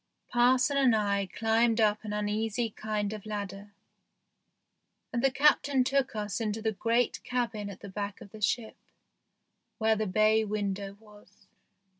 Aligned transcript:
Parson 0.31 0.77
and 0.77 0.95
I 0.95 1.27
climbed 1.27 1.79
up 1.79 2.03
an 2.03 2.11
uneasy 2.11 2.71
kind 2.71 3.13
of 3.13 3.23
ladder, 3.23 3.71
and 5.13 5.23
the 5.23 5.29
Captain 5.29 5.83
took 5.83 6.15
us 6.15 6.41
into 6.41 6.59
the 6.59 6.71
great 6.71 7.21
cabin 7.23 7.69
at 7.69 7.81
the 7.81 7.87
back 7.89 8.19
of 8.19 8.31
the 8.31 8.41
ship, 8.41 8.77
where 9.77 9.95
the 9.95 10.07
bay 10.07 10.43
window 10.43 10.93
was. 10.99 11.45